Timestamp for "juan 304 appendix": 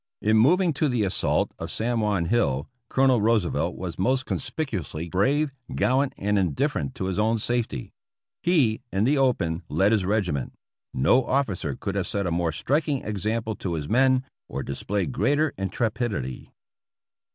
1.99-2.33